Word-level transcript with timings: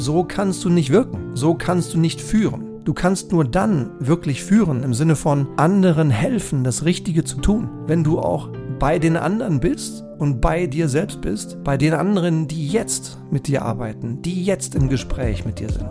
so 0.00 0.24
kannst 0.24 0.64
du 0.64 0.70
nicht 0.70 0.90
wirken, 0.90 1.32
so 1.34 1.54
kannst 1.54 1.92
du 1.92 1.98
nicht 1.98 2.20
führen. 2.20 2.82
Du 2.84 2.94
kannst 2.94 3.32
nur 3.32 3.44
dann 3.44 3.90
wirklich 4.00 4.42
führen 4.42 4.82
im 4.82 4.94
Sinne 4.94 5.14
von 5.14 5.46
anderen 5.58 6.10
helfen, 6.10 6.64
das 6.64 6.84
Richtige 6.86 7.22
zu 7.22 7.36
tun, 7.36 7.68
wenn 7.86 8.02
du 8.02 8.18
auch 8.18 8.48
bei 8.78 8.98
den 8.98 9.18
anderen 9.18 9.60
bist 9.60 10.02
und 10.18 10.40
bei 10.40 10.66
dir 10.66 10.88
selbst 10.88 11.20
bist, 11.20 11.62
bei 11.62 11.76
den 11.76 11.92
anderen, 11.92 12.48
die 12.48 12.66
jetzt 12.66 13.18
mit 13.30 13.46
dir 13.46 13.62
arbeiten, 13.62 14.22
die 14.22 14.42
jetzt 14.42 14.74
im 14.74 14.88
Gespräch 14.88 15.44
mit 15.44 15.60
dir 15.60 15.68
sind. 15.68 15.90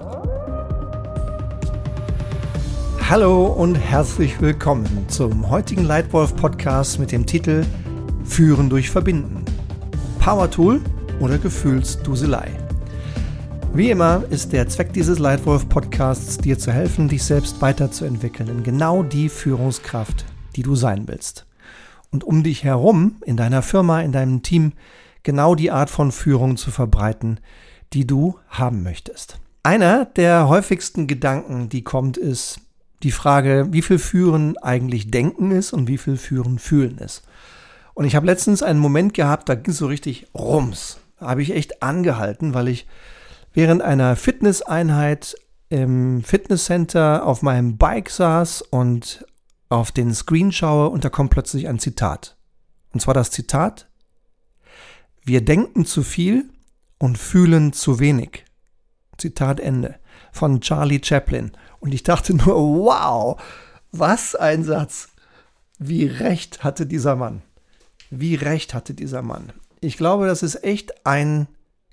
Hallo 3.08 3.46
und 3.46 3.76
herzlich 3.76 4.42
willkommen 4.42 4.88
zum 5.08 5.50
heutigen 5.52 5.84
Lightwolf 5.84 6.36
Podcast 6.36 7.00
mit 7.00 7.12
dem 7.12 7.28
Titel 7.28 7.64
Führen 8.24 8.70
durch 8.70 8.90
Verbinden. 8.90 9.46
Power 10.20 10.50
Tool 10.50 10.82
oder 11.20 11.38
Gefühlsduselei. 11.38 12.69
Wie 13.72 13.92
immer 13.92 14.24
ist 14.30 14.52
der 14.52 14.68
Zweck 14.68 14.94
dieses 14.94 15.20
Lightwolf 15.20 15.70
Podcasts, 15.70 16.38
dir 16.38 16.58
zu 16.58 16.72
helfen, 16.72 17.08
dich 17.08 17.24
selbst 17.24 17.62
weiterzuentwickeln 17.62 18.50
in 18.50 18.64
genau 18.64 19.04
die 19.04 19.30
Führungskraft, 19.30 20.26
die 20.56 20.64
du 20.64 20.76
sein 20.76 21.08
willst. 21.08 21.46
Und 22.12 22.24
um 22.24 22.44
dich 22.44 22.64
herum, 22.64 23.18
in 23.24 23.38
deiner 23.38 23.62
Firma, 23.62 24.02
in 24.02 24.12
deinem 24.12 24.42
Team, 24.42 24.74
genau 25.24 25.54
die 25.54 25.72
Art 25.72 25.90
von 25.90 26.12
Führung 26.12 26.58
zu 26.58 26.72
verbreiten, 26.72 27.40
die 27.94 28.08
du 28.08 28.40
haben 28.50 28.82
möchtest. 28.82 29.40
Einer 29.62 30.06
der 30.06 30.50
häufigsten 30.50 31.06
Gedanken, 31.06 31.70
die 31.70 31.84
kommt, 31.84 32.18
ist 32.18 32.60
die 33.04 33.12
Frage, 33.12 33.68
wie 33.70 33.84
viel 33.84 34.00
Führen 34.00 34.58
eigentlich 34.58 35.12
Denken 35.12 35.52
ist 35.52 35.74
und 35.74 35.88
wie 35.88 35.98
viel 35.98 36.18
Führen 36.18 36.60
Fühlen 36.60 36.98
ist. 36.98 37.24
Und 37.94 38.06
ich 38.06 38.16
habe 38.16 38.26
letztens 38.26 38.64
einen 38.64 38.80
Moment 38.80 39.14
gehabt, 39.14 39.48
da 39.48 39.56
ging 39.56 39.72
es 39.72 39.78
so 39.78 39.88
richtig 39.88 40.28
rums. 40.34 41.00
Da 41.20 41.28
habe 41.28 41.44
ich 41.44 41.54
echt 41.54 41.84
angehalten, 41.84 42.54
weil 42.54 42.68
ich 42.68 42.88
während 43.60 43.82
einer 43.82 44.16
Fitnesseinheit 44.16 45.36
im 45.68 46.24
Fitnesscenter 46.24 47.26
auf 47.26 47.42
meinem 47.42 47.78
Bike 47.78 48.10
saß 48.10 48.62
und 48.62 49.26
auf 49.68 49.92
den 49.92 50.14
Screen 50.14 50.54
schaue 50.54 50.88
und 50.88 51.04
da 51.04 51.10
kommt 51.10 51.32
plötzlich 51.32 51.68
ein 51.68 51.78
Zitat. 51.78 52.38
Und 52.94 53.02
zwar 53.02 53.14
das 53.14 53.32
Zitat, 53.32 53.90
wir 55.26 55.44
denken 55.44 55.84
zu 55.84 56.04
viel 56.04 56.50
und 57.00 57.18
fühlen 57.18 57.74
zu 57.74 58.00
wenig. 58.00 58.46
Zitat 59.18 59.60
Ende 59.60 59.96
von 60.32 60.62
Charlie 60.62 61.02
Chaplin. 61.04 61.52
Und 61.82 61.94
ich 61.94 62.04
dachte 62.04 62.34
nur, 62.34 62.56
wow, 62.56 63.42
was 63.92 64.36
ein 64.36 64.64
Satz. 64.64 65.10
Wie 65.78 66.06
recht 66.06 66.64
hatte 66.64 66.86
dieser 66.86 67.18
Mann. 67.18 67.42
Wie 68.10 68.36
recht 68.36 68.74
hatte 68.74 68.94
dieser 68.94 69.22
Mann. 69.22 69.52
Ich 69.82 69.98
glaube, 69.98 70.28
das 70.28 70.44
ist 70.44 70.64
echt 70.64 71.06
ein 71.06 71.50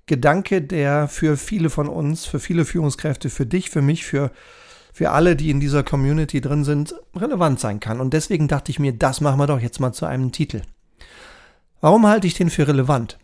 Gedanke, 0.06 0.62
der 0.62 1.08
für 1.08 1.36
viele 1.36 1.68
von 1.68 1.88
uns, 1.88 2.26
für 2.26 2.38
viele 2.38 2.64
Führungskräfte, 2.64 3.28
für 3.28 3.44
dich, 3.44 3.70
für 3.70 3.82
mich, 3.82 4.04
für, 4.04 4.30
für 4.92 5.10
alle, 5.10 5.34
die 5.34 5.50
in 5.50 5.60
dieser 5.60 5.82
Community 5.82 6.40
drin 6.40 6.64
sind, 6.64 6.94
relevant 7.14 7.58
sein 7.58 7.80
kann. 7.80 8.00
Und 8.00 8.14
deswegen 8.14 8.46
dachte 8.46 8.70
ich 8.70 8.78
mir, 8.78 8.92
das 8.92 9.20
machen 9.20 9.40
wir 9.40 9.48
doch 9.48 9.60
jetzt 9.60 9.80
mal 9.80 9.92
zu 9.92 10.06
einem 10.06 10.30
Titel. 10.30 10.62
Warum 11.80 12.06
halte 12.06 12.26
ich 12.26 12.34
den 12.34 12.50
für 12.50 12.68
relevant? 12.68 13.18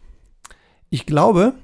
Ich 0.90 1.06
glaube, 1.06 1.54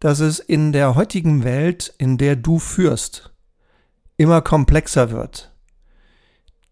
dass 0.00 0.20
es 0.20 0.40
in 0.40 0.72
der 0.72 0.96
heutigen 0.96 1.44
Welt, 1.44 1.94
in 1.96 2.18
der 2.18 2.36
du 2.36 2.58
führst, 2.58 3.32
immer 4.16 4.42
komplexer 4.42 5.10
wird. 5.10 5.52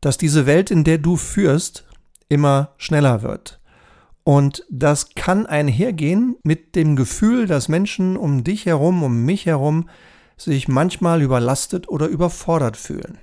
Dass 0.00 0.18
diese 0.18 0.46
Welt, 0.46 0.70
in 0.70 0.84
der 0.84 0.98
du 0.98 1.16
führst, 1.16 1.86
immer 2.28 2.74
schneller 2.76 3.22
wird. 3.22 3.61
Und 4.24 4.64
das 4.70 5.14
kann 5.14 5.46
einhergehen 5.46 6.36
mit 6.44 6.76
dem 6.76 6.96
Gefühl, 6.96 7.46
dass 7.46 7.68
Menschen 7.68 8.16
um 8.16 8.44
dich 8.44 8.66
herum, 8.66 9.02
um 9.02 9.24
mich 9.24 9.46
herum, 9.46 9.88
sich 10.36 10.68
manchmal 10.68 11.22
überlastet 11.22 11.88
oder 11.88 12.06
überfordert 12.06 12.76
fühlen. 12.76 13.18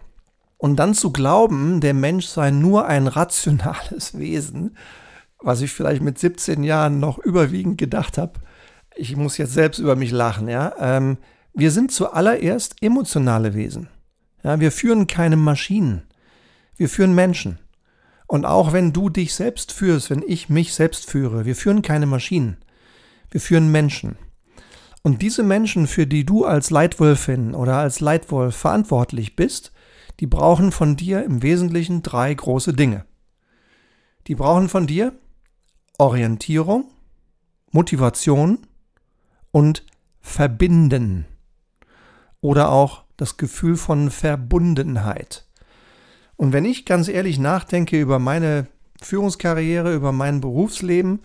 Und 0.57 0.75
dann 0.75 0.93
zu 0.93 1.11
glauben, 1.11 1.79
der 1.79 1.93
Mensch 1.93 2.25
sei 2.25 2.51
nur 2.51 2.85
ein 2.85 3.07
rationales 3.07 4.17
Wesen, 4.17 4.75
was 5.41 5.61
ich 5.61 5.71
vielleicht 5.71 6.01
mit 6.01 6.19
17 6.19 6.63
Jahren 6.63 6.99
noch 6.99 7.17
überwiegend 7.17 7.77
gedacht 7.77 8.17
habe, 8.17 8.33
ich 8.95 9.15
muss 9.15 9.37
jetzt 9.37 9.53
selbst 9.53 9.79
über 9.79 9.95
mich 9.95 10.11
lachen, 10.11 10.49
ja. 10.49 10.73
Ähm, 10.77 11.17
wir 11.53 11.71
sind 11.71 11.91
zuallererst 11.91 12.75
emotionale 12.81 13.53
Wesen. 13.53 13.87
Ja, 14.43 14.59
wir 14.59 14.71
führen 14.71 15.07
keine 15.07 15.37
Maschinen. 15.37 16.03
Wir 16.75 16.89
führen 16.89 17.15
Menschen. 17.15 17.59
Und 18.29 18.45
auch 18.45 18.73
wenn 18.73 18.93
du 18.93 19.09
dich 19.09 19.33
selbst 19.33 19.71
führst, 19.71 20.11
wenn 20.11 20.21
ich 20.21 20.49
mich 20.49 20.75
selbst 20.75 21.09
führe, 21.09 21.45
wir 21.45 21.55
führen 21.55 21.81
keine 21.81 22.05
Maschinen, 22.05 22.57
wir 23.31 23.41
führen 23.41 23.71
Menschen. 23.71 24.19
Und 25.01 25.23
diese 25.23 25.41
Menschen, 25.41 25.87
für 25.87 26.05
die 26.05 26.27
du 26.27 26.45
als 26.45 26.69
Leitwolfin 26.69 27.55
oder 27.55 27.77
als 27.77 28.01
Leitwolf 28.01 28.55
verantwortlich 28.55 29.35
bist, 29.35 29.71
die 30.19 30.27
brauchen 30.27 30.71
von 30.71 30.95
dir 30.95 31.23
im 31.23 31.41
Wesentlichen 31.41 32.03
drei 32.03 32.31
große 32.31 32.73
Dinge. 32.73 33.03
Die 34.27 34.35
brauchen 34.35 34.69
von 34.69 34.85
dir 34.85 35.13
Orientierung, 35.97 36.85
Motivation 37.71 38.59
und 39.49 39.87
Verbinden 40.21 41.25
oder 42.41 42.69
auch 42.69 43.05
das 43.17 43.37
Gefühl 43.37 43.75
von 43.75 44.11
Verbundenheit. 44.11 45.48
Und 46.39 46.53
wenn 46.53 46.63
ich 46.63 46.85
ganz 46.85 47.09
ehrlich 47.09 47.37
nachdenke 47.37 47.99
über 47.99 48.17
meine 48.17 48.67
Führungskarriere, 49.01 49.93
über 49.93 50.13
mein 50.13 50.39
Berufsleben, 50.39 51.19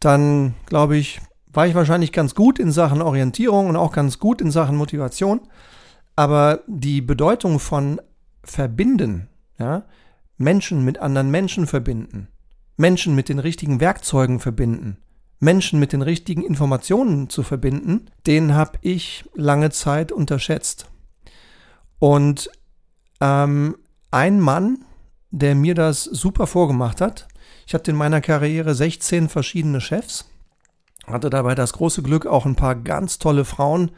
dann 0.00 0.56
glaube 0.66 0.96
ich, 0.96 1.20
war 1.52 1.68
ich 1.68 1.76
wahrscheinlich 1.76 2.10
ganz 2.10 2.34
gut 2.34 2.58
in 2.58 2.72
Sachen 2.72 3.00
Orientierung 3.00 3.68
und 3.68 3.76
auch 3.76 3.92
ganz 3.92 4.18
gut 4.18 4.40
in 4.40 4.50
Sachen 4.50 4.76
Motivation. 4.76 5.42
Aber 6.16 6.64
die 6.66 7.00
Bedeutung 7.00 7.60
von 7.60 8.00
verbinden, 8.42 9.28
ja, 9.56 9.84
Menschen 10.36 10.84
mit 10.84 10.98
anderen 10.98 11.30
Menschen 11.30 11.68
verbinden, 11.68 12.26
Menschen 12.76 13.14
mit 13.14 13.28
den 13.28 13.38
richtigen 13.38 13.78
Werkzeugen 13.78 14.40
verbinden, 14.40 14.96
Menschen 15.38 15.78
mit 15.78 15.92
den 15.92 16.02
richtigen 16.02 16.42
Informationen 16.42 17.30
zu 17.30 17.44
verbinden, 17.44 18.10
den 18.26 18.52
habe 18.52 18.78
ich 18.80 19.30
lange 19.36 19.70
Zeit 19.70 20.10
unterschätzt. 20.10 20.90
Und 22.00 22.50
ähm, 23.20 23.76
ein 24.14 24.38
Mann, 24.38 24.84
der 25.32 25.56
mir 25.56 25.74
das 25.74 26.04
super 26.04 26.46
vorgemacht 26.46 27.00
hat. 27.00 27.26
Ich 27.66 27.74
hatte 27.74 27.90
in 27.90 27.96
meiner 27.96 28.20
Karriere 28.20 28.72
16 28.72 29.28
verschiedene 29.28 29.80
Chefs, 29.80 30.30
hatte 31.06 31.30
dabei 31.30 31.56
das 31.56 31.72
große 31.72 32.02
Glück, 32.02 32.24
auch 32.24 32.46
ein 32.46 32.54
paar 32.54 32.76
ganz 32.76 33.18
tolle 33.18 33.44
Frauen 33.44 33.90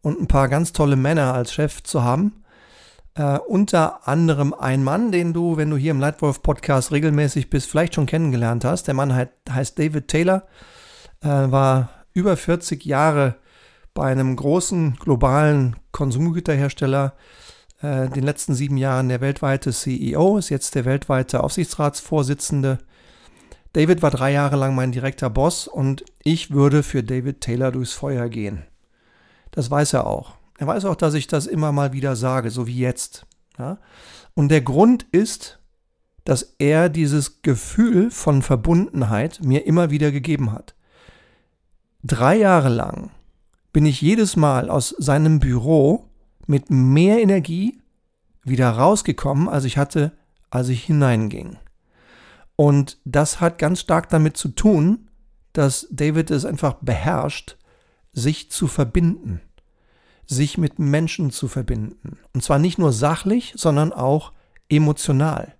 und 0.00 0.20
ein 0.20 0.26
paar 0.26 0.48
ganz 0.48 0.72
tolle 0.72 0.96
Männer 0.96 1.32
als 1.32 1.52
Chef 1.52 1.80
zu 1.84 2.02
haben. 2.02 2.42
Äh, 3.14 3.38
unter 3.38 4.08
anderem 4.08 4.52
ein 4.52 4.82
Mann, 4.82 5.12
den 5.12 5.32
du, 5.32 5.56
wenn 5.56 5.70
du 5.70 5.76
hier 5.76 5.92
im 5.92 6.00
Lightwolf 6.00 6.42
Podcast 6.42 6.90
regelmäßig 6.90 7.48
bist, 7.48 7.70
vielleicht 7.70 7.94
schon 7.94 8.06
kennengelernt 8.06 8.64
hast. 8.64 8.88
Der 8.88 8.94
Mann 8.94 9.14
heißt 9.48 9.78
David 9.78 10.08
Taylor, 10.08 10.42
äh, 11.20 11.28
war 11.28 11.90
über 12.14 12.36
40 12.36 12.84
Jahre 12.84 13.36
bei 13.94 14.10
einem 14.10 14.34
großen 14.34 14.96
globalen 14.96 15.76
Konsumgüterhersteller 15.92 17.12
äh, 17.82 18.08
den 18.08 18.24
letzten 18.24 18.54
sieben 18.54 18.76
Jahren 18.76 19.08
der 19.08 19.20
weltweite 19.20 19.72
CEO, 19.72 20.38
ist 20.38 20.48
jetzt 20.48 20.74
der 20.74 20.84
weltweite 20.84 21.42
Aufsichtsratsvorsitzende. 21.42 22.78
David 23.72 24.02
war 24.02 24.10
drei 24.10 24.32
Jahre 24.32 24.56
lang 24.56 24.74
mein 24.74 24.92
direkter 24.92 25.30
Boss 25.30 25.66
und 25.66 26.04
ich 26.22 26.50
würde 26.50 26.82
für 26.82 27.02
David 27.02 27.40
Taylor 27.40 27.72
durchs 27.72 27.92
Feuer 27.92 28.28
gehen. 28.28 28.64
Das 29.50 29.70
weiß 29.70 29.94
er 29.94 30.06
auch. 30.06 30.34
Er 30.58 30.66
weiß 30.66 30.84
auch, 30.84 30.96
dass 30.96 31.14
ich 31.14 31.26
das 31.26 31.46
immer 31.46 31.72
mal 31.72 31.92
wieder 31.92 32.14
sage, 32.14 32.50
so 32.50 32.66
wie 32.66 32.78
jetzt. 32.78 33.26
Ja? 33.58 33.78
Und 34.34 34.48
der 34.48 34.60
Grund 34.60 35.04
ist, 35.10 35.58
dass 36.24 36.54
er 36.58 36.88
dieses 36.88 37.42
Gefühl 37.42 38.10
von 38.10 38.42
Verbundenheit 38.42 39.40
mir 39.42 39.66
immer 39.66 39.90
wieder 39.90 40.12
gegeben 40.12 40.52
hat. 40.52 40.74
Drei 42.04 42.36
Jahre 42.36 42.68
lang 42.68 43.10
bin 43.72 43.86
ich 43.86 44.00
jedes 44.00 44.36
Mal 44.36 44.70
aus 44.70 44.94
seinem 44.98 45.40
Büro 45.40 46.08
mit 46.48 46.70
mehr 46.70 47.20
Energie 47.20 47.80
wieder 48.44 48.70
rausgekommen, 48.70 49.48
als 49.48 49.64
ich 49.64 49.78
hatte, 49.78 50.12
als 50.50 50.68
ich 50.68 50.84
hineinging. 50.84 51.58
Und 52.56 52.98
das 53.04 53.40
hat 53.40 53.58
ganz 53.58 53.80
stark 53.80 54.08
damit 54.08 54.36
zu 54.36 54.48
tun, 54.48 55.08
dass 55.52 55.86
David 55.90 56.30
es 56.30 56.44
einfach 56.44 56.74
beherrscht, 56.80 57.56
sich 58.12 58.50
zu 58.50 58.66
verbinden, 58.66 59.40
sich 60.26 60.58
mit 60.58 60.78
Menschen 60.78 61.30
zu 61.30 61.48
verbinden. 61.48 62.18
Und 62.32 62.42
zwar 62.42 62.58
nicht 62.58 62.78
nur 62.78 62.92
sachlich, 62.92 63.54
sondern 63.56 63.92
auch 63.92 64.32
emotional. 64.68 65.54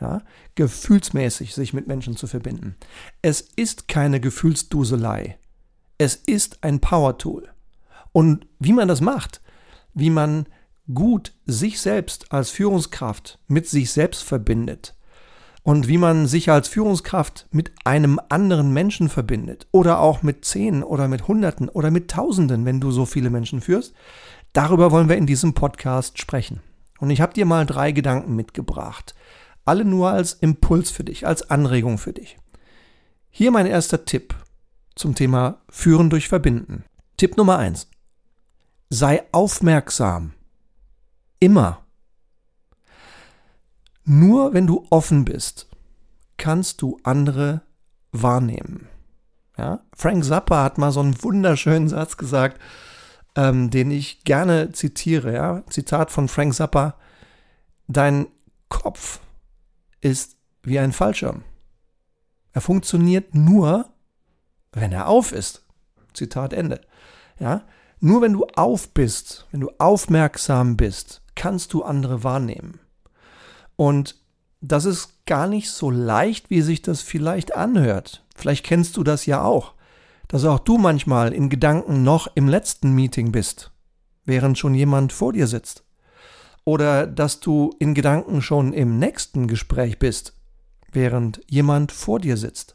Ja, 0.00 0.22
gefühlsmäßig 0.56 1.54
sich 1.54 1.72
mit 1.72 1.86
Menschen 1.86 2.16
zu 2.16 2.26
verbinden. 2.26 2.74
Es 3.22 3.40
ist 3.40 3.86
keine 3.86 4.18
Gefühlsduselei. 4.18 5.38
Es 5.96 6.16
ist 6.16 6.64
ein 6.64 6.80
Power-Tool. 6.80 7.48
Und 8.10 8.48
wie 8.58 8.72
man 8.72 8.88
das 8.88 9.00
macht, 9.00 9.40
wie 9.94 10.10
man 10.10 10.46
gut 10.92 11.32
sich 11.46 11.80
selbst 11.80 12.32
als 12.32 12.50
Führungskraft 12.50 13.38
mit 13.46 13.68
sich 13.68 13.92
selbst 13.92 14.22
verbindet 14.22 14.94
und 15.62 15.86
wie 15.86 15.98
man 15.98 16.26
sich 16.26 16.50
als 16.50 16.68
Führungskraft 16.68 17.46
mit 17.50 17.72
einem 17.84 18.20
anderen 18.28 18.72
Menschen 18.72 19.08
verbindet 19.08 19.68
oder 19.70 20.00
auch 20.00 20.22
mit 20.22 20.44
zehn 20.44 20.82
oder 20.82 21.08
mit 21.08 21.28
Hunderten 21.28 21.68
oder 21.68 21.90
mit 21.90 22.10
Tausenden, 22.10 22.64
wenn 22.64 22.80
du 22.80 22.90
so 22.90 23.06
viele 23.06 23.30
Menschen 23.30 23.60
führst, 23.60 23.94
darüber 24.52 24.90
wollen 24.90 25.08
wir 25.08 25.16
in 25.16 25.26
diesem 25.26 25.54
Podcast 25.54 26.18
sprechen. 26.18 26.60
Und 26.98 27.10
ich 27.10 27.20
habe 27.20 27.34
dir 27.34 27.46
mal 27.46 27.66
drei 27.66 27.92
Gedanken 27.92 28.34
mitgebracht. 28.36 29.14
Alle 29.64 29.84
nur 29.84 30.10
als 30.10 30.34
Impuls 30.34 30.90
für 30.90 31.04
dich, 31.04 31.26
als 31.26 31.48
Anregung 31.50 31.98
für 31.98 32.12
dich. 32.12 32.38
Hier 33.30 33.50
mein 33.50 33.66
erster 33.66 34.04
Tipp 34.04 34.34
zum 34.96 35.14
Thema 35.14 35.62
Führen 35.68 36.10
durch 36.10 36.28
Verbinden. 36.28 36.84
Tipp 37.16 37.36
Nummer 37.36 37.58
eins: 37.58 37.88
Sei 38.94 39.22
aufmerksam. 39.32 40.34
Immer. 41.40 41.82
Nur 44.04 44.52
wenn 44.52 44.66
du 44.66 44.86
offen 44.90 45.24
bist, 45.24 45.66
kannst 46.36 46.82
du 46.82 46.98
andere 47.02 47.62
wahrnehmen. 48.10 48.88
Ja? 49.56 49.80
Frank 49.96 50.26
Zappa 50.26 50.62
hat 50.62 50.76
mal 50.76 50.92
so 50.92 51.00
einen 51.00 51.22
wunderschönen 51.22 51.88
Satz 51.88 52.18
gesagt, 52.18 52.60
ähm, 53.34 53.70
den 53.70 53.90
ich 53.90 54.24
gerne 54.24 54.72
zitiere. 54.72 55.32
Ja? 55.32 55.62
Zitat 55.70 56.10
von 56.10 56.28
Frank 56.28 56.52
Zappa: 56.52 56.98
Dein 57.86 58.26
Kopf 58.68 59.20
ist 60.02 60.36
wie 60.64 60.78
ein 60.78 60.92
Fallschirm. 60.92 61.44
Er 62.52 62.60
funktioniert 62.60 63.34
nur, 63.34 63.88
wenn 64.70 64.92
er 64.92 65.08
auf 65.08 65.32
ist. 65.32 65.64
Zitat 66.12 66.52
Ende. 66.52 66.82
Ja? 67.38 67.62
Nur 68.04 68.20
wenn 68.20 68.32
du 68.32 68.46
auf 68.56 68.88
bist, 68.88 69.46
wenn 69.52 69.60
du 69.60 69.70
aufmerksam 69.78 70.76
bist, 70.76 71.22
kannst 71.36 71.72
du 71.72 71.84
andere 71.84 72.24
wahrnehmen. 72.24 72.80
Und 73.76 74.16
das 74.60 74.86
ist 74.86 75.24
gar 75.24 75.46
nicht 75.46 75.70
so 75.70 75.88
leicht, 75.88 76.50
wie 76.50 76.62
sich 76.62 76.82
das 76.82 77.00
vielleicht 77.00 77.54
anhört. 77.54 78.24
Vielleicht 78.34 78.66
kennst 78.66 78.96
du 78.96 79.04
das 79.04 79.24
ja 79.26 79.44
auch, 79.44 79.74
dass 80.26 80.44
auch 80.44 80.58
du 80.58 80.78
manchmal 80.78 81.32
in 81.32 81.48
Gedanken 81.48 82.02
noch 82.02 82.26
im 82.34 82.48
letzten 82.48 82.92
Meeting 82.92 83.30
bist, 83.30 83.70
während 84.24 84.58
schon 84.58 84.74
jemand 84.74 85.12
vor 85.12 85.32
dir 85.32 85.46
sitzt. 85.46 85.84
Oder 86.64 87.06
dass 87.06 87.38
du 87.38 87.70
in 87.78 87.94
Gedanken 87.94 88.42
schon 88.42 88.72
im 88.72 88.98
nächsten 88.98 89.46
Gespräch 89.46 90.00
bist, 90.00 90.34
während 90.90 91.40
jemand 91.48 91.92
vor 91.92 92.18
dir 92.18 92.36
sitzt. 92.36 92.74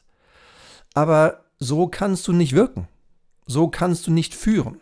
Aber 0.94 1.44
so 1.60 1.88
kannst 1.88 2.30
du 2.30 2.32
nicht 2.32 2.54
wirken. 2.54 2.88
So 3.46 3.68
kannst 3.68 4.08
du 4.08 4.12
nicht 4.12 4.34
führen. 4.34 4.80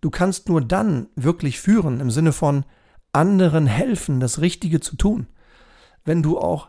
Du 0.00 0.10
kannst 0.10 0.48
nur 0.48 0.60
dann 0.60 1.08
wirklich 1.16 1.60
führen 1.60 2.00
im 2.00 2.10
Sinne 2.10 2.32
von 2.32 2.64
anderen 3.12 3.66
helfen, 3.66 4.20
das 4.20 4.40
Richtige 4.40 4.80
zu 4.80 4.96
tun, 4.96 5.26
wenn 6.04 6.22
du 6.22 6.38
auch 6.38 6.68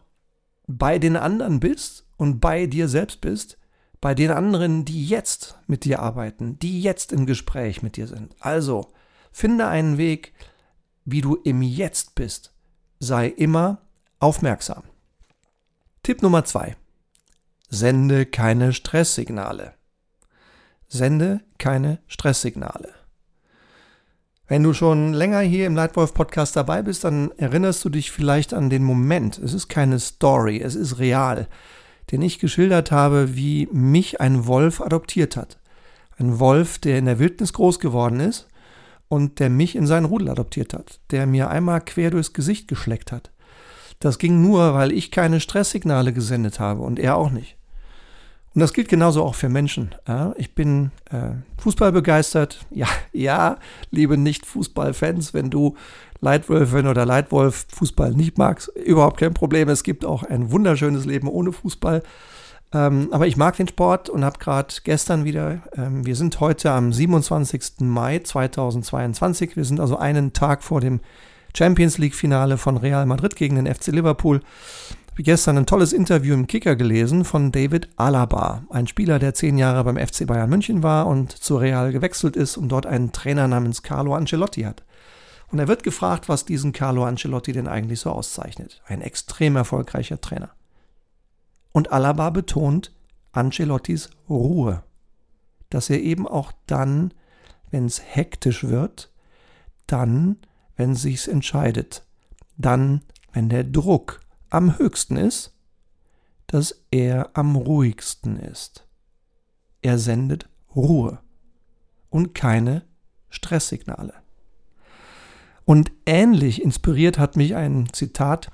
bei 0.67 0.99
den 0.99 1.15
anderen 1.15 1.59
bist 1.59 2.05
und 2.17 2.39
bei 2.39 2.65
dir 2.65 2.87
selbst 2.87 3.21
bist, 3.21 3.57
bei 4.01 4.15
den 4.15 4.31
anderen, 4.31 4.85
die 4.85 5.05
jetzt 5.05 5.57
mit 5.67 5.83
dir 5.83 5.99
arbeiten, 5.99 6.57
die 6.59 6.81
jetzt 6.81 7.11
im 7.11 7.25
Gespräch 7.25 7.83
mit 7.83 7.97
dir 7.97 8.07
sind. 8.07 8.35
Also, 8.39 8.91
finde 9.31 9.67
einen 9.67 9.97
Weg, 9.97 10.33
wie 11.05 11.21
du 11.21 11.35
im 11.35 11.61
Jetzt 11.61 12.15
bist. 12.15 12.53
Sei 12.99 13.27
immer 13.27 13.81
aufmerksam. 14.19 14.83
Tipp 16.03 16.21
Nummer 16.21 16.45
zwei. 16.45 16.75
Sende 17.69 18.25
keine 18.25 18.73
Stresssignale. 18.73 19.73
Sende 20.87 21.41
keine 21.57 21.99
Stresssignale. 22.07 22.98
Wenn 24.49 24.63
du 24.63 24.73
schon 24.73 25.13
länger 25.13 25.41
hier 25.41 25.67
im 25.67 25.75
Leitwolf 25.75 26.15
Podcast 26.15 26.55
dabei 26.55 26.81
bist, 26.81 27.03
dann 27.03 27.29
erinnerst 27.37 27.85
du 27.85 27.89
dich 27.89 28.09
vielleicht 28.09 28.51
an 28.51 28.71
den 28.71 28.83
Moment. 28.83 29.37
Es 29.37 29.53
ist 29.53 29.69
keine 29.69 29.99
Story, 29.99 30.59
es 30.59 30.73
ist 30.73 30.97
real, 30.97 31.47
den 32.11 32.23
ich 32.23 32.39
geschildert 32.39 32.91
habe, 32.91 33.35
wie 33.35 33.69
mich 33.71 34.21
ein 34.21 34.47
Wolf 34.47 34.81
adoptiert 34.81 35.37
hat. 35.37 35.59
Ein 36.17 36.39
Wolf, 36.39 36.79
der 36.79 36.97
in 36.97 37.05
der 37.05 37.19
Wildnis 37.19 37.53
groß 37.53 37.79
geworden 37.79 38.19
ist 38.19 38.47
und 39.07 39.39
der 39.39 39.51
mich 39.51 39.75
in 39.75 39.85
seinen 39.85 40.05
Rudel 40.05 40.29
adoptiert 40.29 40.73
hat, 40.73 40.99
der 41.11 41.27
mir 41.27 41.51
einmal 41.51 41.81
quer 41.81 42.09
durchs 42.09 42.33
Gesicht 42.33 42.67
geschleckt 42.67 43.11
hat. 43.11 43.29
Das 43.99 44.17
ging 44.17 44.41
nur, 44.41 44.73
weil 44.73 44.91
ich 44.91 45.11
keine 45.11 45.41
Stresssignale 45.41 46.11
gesendet 46.11 46.59
habe 46.59 46.81
und 46.81 46.97
er 46.97 47.17
auch 47.17 47.29
nicht. 47.29 47.58
Und 48.59 48.63
das 48.63 48.73
gilt 48.73 48.89
genauso 48.89 49.23
auch 49.23 49.35
für 49.35 49.47
Menschen. 49.47 49.95
Ich 50.35 50.53
bin 50.53 50.91
äh, 51.11 51.31
Fußball 51.61 51.93
begeistert. 51.93 52.65
Ja, 52.71 52.87
ja, 53.13 53.57
liebe 53.89 54.17
Nicht-Fußballfans, 54.17 55.33
wenn 55.33 55.49
du 55.49 55.77
Leitwölfin 56.19 56.87
oder 56.87 57.05
Leitwolf 57.05 57.67
Fußball 57.69 58.11
nicht 58.11 58.37
magst, 58.37 58.67
überhaupt 58.75 59.17
kein 59.17 59.33
Problem. 59.33 59.69
Es 59.69 59.83
gibt 59.83 60.03
auch 60.03 60.23
ein 60.23 60.51
wunderschönes 60.51 61.05
Leben 61.05 61.29
ohne 61.29 61.53
Fußball. 61.53 62.03
Ähm, 62.73 63.07
aber 63.11 63.27
ich 63.27 63.37
mag 63.37 63.55
den 63.55 63.69
Sport 63.69 64.09
und 64.09 64.25
habe 64.25 64.39
gerade 64.39 64.75
gestern 64.83 65.23
wieder, 65.23 65.61
ähm, 65.77 66.05
wir 66.05 66.17
sind 66.17 66.41
heute 66.41 66.71
am 66.71 66.91
27. 66.91 67.79
Mai 67.79 68.19
2022, 68.19 69.55
wir 69.55 69.63
sind 69.63 69.79
also 69.79 69.97
einen 69.97 70.33
Tag 70.33 70.63
vor 70.63 70.81
dem 70.81 70.99
Champions 71.55 71.97
League-Finale 71.97 72.57
von 72.57 72.75
Real 72.75 73.05
Madrid 73.05 73.37
gegen 73.37 73.55
den 73.55 73.73
FC 73.73 73.87
Liverpool 73.87 74.41
gestern 75.23 75.57
ein 75.57 75.65
tolles 75.65 75.91
Interview 75.91 76.33
im 76.33 76.47
Kicker 76.47 76.77
gelesen 76.77 77.25
von 77.25 77.51
David 77.51 77.89
Alaba, 77.97 78.63
ein 78.69 78.87
Spieler, 78.87 79.19
der 79.19 79.33
zehn 79.33 79.57
Jahre 79.57 79.83
beim 79.83 79.97
FC 79.97 80.25
Bayern 80.25 80.49
München 80.49 80.81
war 80.81 81.07
und 81.07 81.31
zu 81.33 81.57
Real 81.57 81.91
gewechselt 81.91 82.37
ist 82.37 82.55
und 82.55 82.69
dort 82.69 82.85
einen 82.85 83.11
Trainer 83.11 83.47
namens 83.49 83.83
Carlo 83.83 84.15
Ancelotti 84.15 84.61
hat. 84.61 84.83
Und 85.51 85.59
er 85.59 85.67
wird 85.67 85.83
gefragt, 85.83 86.29
was 86.29 86.45
diesen 86.45 86.71
Carlo 86.71 87.03
Ancelotti 87.03 87.51
denn 87.51 87.67
eigentlich 87.67 87.99
so 87.99 88.11
auszeichnet. 88.11 88.81
Ein 88.85 89.01
extrem 89.01 89.55
erfolgreicher 89.55 90.21
Trainer. 90.21 90.51
Und 91.71 91.91
Alaba 91.91 92.29
betont 92.29 92.93
Ancelottis 93.31 94.11
Ruhe. 94.29 94.83
Dass 95.69 95.89
er 95.89 95.99
eben 95.99 96.27
auch 96.27 96.53
dann, 96.65 97.13
wenn 97.71 97.85
es 97.85 98.01
hektisch 98.01 98.63
wird, 98.63 99.11
dann, 99.85 100.37
wenn 100.77 100.95
sich's 100.95 101.27
entscheidet, 101.27 102.05
dann, 102.57 103.01
wenn 103.33 103.49
der 103.49 103.63
Druck 103.65 104.21
am 104.49 104.77
höchsten 104.77 105.15
ist, 105.17 105.53
dass 106.47 106.83
er 106.91 107.29
am 107.33 107.55
ruhigsten 107.55 108.37
ist. 108.37 108.87
Er 109.81 109.97
sendet 109.97 110.49
Ruhe 110.75 111.19
und 112.09 112.33
keine 112.33 112.83
Stresssignale. 113.29 114.13
Und 115.65 115.91
ähnlich 116.05 116.63
inspiriert 116.63 117.19
hat 117.19 117.35
mich 117.35 117.55
ein 117.55 117.87
Zitat. 117.93 118.49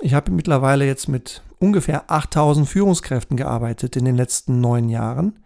Ich 0.00 0.14
habe 0.14 0.32
mittlerweile 0.32 0.84
jetzt 0.84 1.08
mit 1.08 1.42
ungefähr 1.60 2.10
8000 2.10 2.68
Führungskräften 2.68 3.36
gearbeitet 3.36 3.94
in 3.94 4.04
den 4.04 4.16
letzten 4.16 4.60
neun 4.60 4.88
Jahren. 4.88 5.38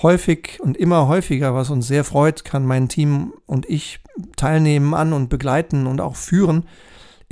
Häufig 0.00 0.58
und 0.60 0.76
immer 0.76 1.06
häufiger, 1.06 1.54
was 1.54 1.70
uns 1.70 1.86
sehr 1.86 2.02
freut, 2.02 2.44
kann 2.44 2.66
mein 2.66 2.88
Team 2.88 3.34
und 3.46 3.68
ich 3.68 4.00
teilnehmen 4.36 4.94
an 4.94 5.12
und 5.12 5.28
begleiten 5.28 5.86
und 5.86 6.00
auch 6.00 6.16
führen 6.16 6.66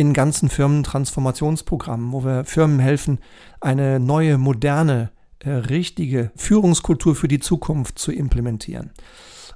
in 0.00 0.14
ganzen 0.14 0.48
Firmentransformationsprogrammen, 0.48 2.12
wo 2.12 2.24
wir 2.24 2.46
Firmen 2.46 2.78
helfen, 2.78 3.18
eine 3.60 4.00
neue, 4.00 4.38
moderne, 4.38 5.10
äh, 5.40 5.50
richtige 5.50 6.30
Führungskultur 6.36 7.14
für 7.14 7.28
die 7.28 7.38
Zukunft 7.38 7.98
zu 7.98 8.10
implementieren. 8.10 8.92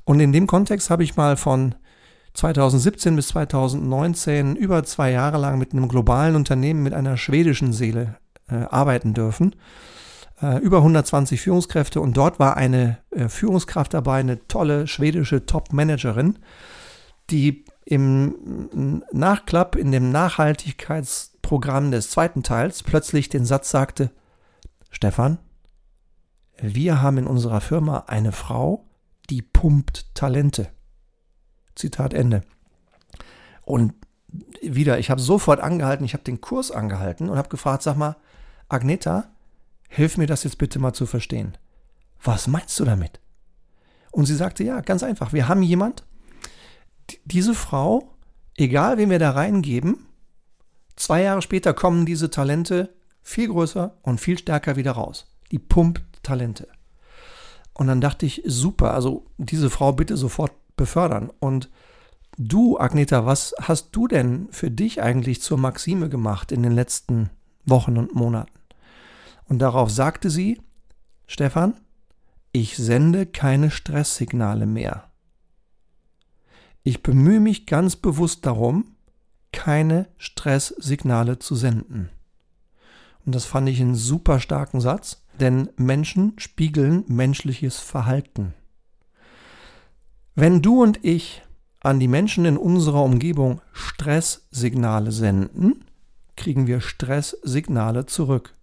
Und 0.05 0.21
in 0.21 0.35
dem 0.35 0.47
Kontext 0.47 0.91
habe 0.91 1.03
ich 1.03 1.17
mal 1.17 1.39
von 1.39 1.77
2017 2.35 3.17
bis 3.17 3.29
2019 3.29 4.55
über 4.55 4.85
zwei 4.85 5.13
Jahre 5.13 5.39
lang 5.39 5.59
mit 5.59 5.73
einem 5.73 5.89
globalen 5.89 6.37
Unternehmen 6.37 6.83
mit 6.83 6.93
einer 6.93 7.17
schwedischen 7.17 7.73
Seele 7.73 8.17
äh, 8.51 8.67
arbeiten 8.69 9.15
dürfen. 9.15 9.57
Äh, 10.43 10.59
über 10.59 10.77
120 10.79 11.41
Führungskräfte 11.41 12.03
und 12.03 12.19
dort 12.19 12.39
war 12.39 12.59
eine 12.59 12.99
äh, 13.13 13.31
Führungskraft 13.31 13.95
dabei, 13.95 14.21
eine 14.21 14.47
tolle 14.47 14.89
schwedische 14.89 15.47
Top-Managerin, 15.47 16.39
die 17.31 17.65
im 17.85 19.03
Nachklapp, 19.13 19.77
in 19.77 19.93
dem 19.93 20.11
Nachhaltigkeitsprogramm 20.11 21.91
des 21.91 22.11
zweiten 22.11 22.43
Teils 22.43 22.83
plötzlich 22.83 23.29
den 23.29 23.45
Satz 23.45 23.71
sagte, 23.71 24.11
Stefan, 24.91 25.39
wir 26.61 27.03
haben 27.03 27.19
in 27.19 27.27
unserer 27.27 27.61
Firma 27.61 28.05
eine 28.07 28.33
Frau, 28.33 28.87
die 29.29 29.43
pumpt 29.43 30.15
Talente. 30.15 30.69
Zitat 31.75 32.15
Ende. 32.15 32.43
Und 33.63 33.95
wieder, 34.63 34.99
ich 34.99 35.11
habe 35.11 35.21
sofort 35.21 35.61
angehalten, 35.61 36.05
ich 36.05 36.15
habe 36.15 36.25
den 36.25 36.41
Kurs 36.41 36.71
angehalten 36.71 37.29
und 37.29 37.37
habe 37.37 37.49
gefragt, 37.49 37.83
sag 37.83 37.97
mal, 37.97 38.17
Agneta, 38.69 39.31
hilf 39.89 40.17
mir 40.17 40.27
das 40.27 40.45
jetzt 40.45 40.59
bitte 40.59 40.79
mal 40.79 40.93
zu 40.93 41.07
verstehen. 41.07 41.57
Was 42.23 42.47
meinst 42.47 42.79
du 42.81 42.85
damit? 42.85 43.21
Und 44.11 44.27
sie 44.27 44.35
sagte, 44.35 44.65
ja, 44.65 44.81
ganz 44.81 45.03
einfach, 45.03 45.33
wir 45.33 45.49
haben 45.49 45.63
jemand, 45.63 46.05
diese 47.25 47.55
Frau, 47.55 48.15
egal 48.57 48.99
wen 48.99 49.11
wir 49.11 49.19
da 49.19 49.31
reingeben, 49.31 50.07
zwei 50.97 51.23
Jahre 51.23 51.43
später 51.43 51.75
kommen 51.75 52.07
diese 52.07 52.31
Talente 52.31 52.95
viel 53.23 53.49
größer 53.49 53.97
und 54.03 54.21
viel 54.21 54.39
stärker 54.39 54.77
wieder 54.77 54.93
raus. 54.93 55.35
Die 55.51 55.59
pumpt 55.59 56.03
Talente. 56.23 56.69
Und 57.73 57.89
dann 57.89 58.01
dachte 58.01 58.27
ich, 58.27 58.43
super, 58.45 58.95
also 58.95 59.27
diese 59.37 59.71
Frau 59.71 59.93
bitte 59.93 60.17
sofort 60.17 60.53
befördern. 60.77 61.31
Und 61.41 61.71
du, 62.39 62.79
Agneta, 62.79 63.27
was 63.27 63.55
hast 63.61 63.91
du 63.93 64.07
denn 64.07 64.49
für 64.51 64.71
dich 64.71 65.03
eigentlich 65.03 65.43
zur 65.43 65.59
Maxime 65.59 66.09
gemacht 66.09 66.53
in 66.53 66.63
den 66.63 66.73
letzten 66.73 67.31
Wochen 67.65 67.97
und 67.97 68.15
Monaten. 68.15 68.53
Und 69.49 69.59
darauf 69.59 69.91
sagte 69.91 70.31
sie, 70.31 70.61
Stefan, 71.27 71.75
ich 72.53 72.77
sende 72.77 73.27
keine 73.27 73.71
Stresssignale 73.71 74.67
mehr. 74.67 75.11
Ich 76.87 77.03
bemühe 77.03 77.41
mich 77.41 77.65
ganz 77.65 77.97
bewusst 77.97 78.45
darum, 78.45 78.95
keine 79.53 80.07
Stresssignale 80.19 81.39
zu 81.39 81.55
senden. 81.55 82.11
Und 83.25 83.35
das 83.35 83.47
fand 83.47 83.71
ich 83.71 83.81
einen 83.81 83.95
super 83.95 84.39
starken 84.39 84.83
Satz, 84.83 85.25
denn 85.41 85.71
Menschen 85.77 86.35
spiegeln 86.39 87.05
menschliches 87.09 87.79
Verhalten. 87.79 88.53
Wenn 90.35 90.61
du 90.61 90.83
und 90.83 91.03
ich 91.03 91.43
an 91.81 92.01
die 92.01 92.09
Menschen 92.09 92.45
in 92.45 92.59
unserer 92.59 93.03
Umgebung 93.03 93.63
Stresssignale 93.73 95.11
senden, 95.11 95.87
kriegen 96.37 96.67
wir 96.67 96.83
Stresssignale 96.83 98.05
zurück. 98.05 98.55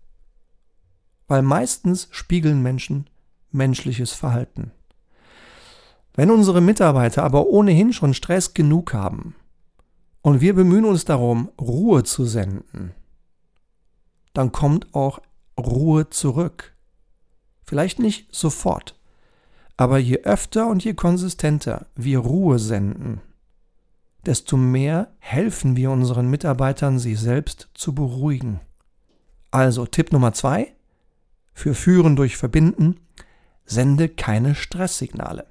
Weil 1.27 1.41
meistens 1.41 2.07
spiegeln 2.11 2.61
Menschen 2.61 3.09
menschliches 3.49 4.11
Verhalten. 4.11 4.71
Wenn 6.13 6.31
unsere 6.31 6.61
Mitarbeiter 6.61 7.23
aber 7.23 7.47
ohnehin 7.47 7.93
schon 7.93 8.13
Stress 8.13 8.53
genug 8.53 8.93
haben 8.93 9.35
und 10.21 10.41
wir 10.41 10.53
bemühen 10.53 10.85
uns 10.85 11.05
darum, 11.05 11.49
Ruhe 11.59 12.03
zu 12.03 12.25
senden, 12.25 12.93
dann 14.33 14.51
kommt 14.51 14.93
auch 14.93 15.21
Ruhe 15.57 16.09
zurück. 16.09 16.75
Vielleicht 17.63 17.99
nicht 17.99 18.33
sofort, 18.33 18.99
aber 19.77 19.97
je 19.97 20.19
öfter 20.23 20.67
und 20.67 20.83
je 20.83 20.93
konsistenter 20.93 21.87
wir 21.95 22.19
Ruhe 22.19 22.59
senden, 22.59 23.21
desto 24.25 24.57
mehr 24.57 25.13
helfen 25.19 25.75
wir 25.75 25.91
unseren 25.91 26.29
Mitarbeitern, 26.29 26.99
sich 26.99 27.19
selbst 27.19 27.69
zu 27.73 27.95
beruhigen. 27.95 28.59
Also 29.49 29.85
Tipp 29.85 30.11
Nummer 30.11 30.33
zwei 30.33 30.73
für 31.53 31.73
Führen 31.73 32.15
durch 32.15 32.37
Verbinden, 32.37 32.99
sende 33.65 34.09
keine 34.09 34.55
Stresssignale. 34.55 35.50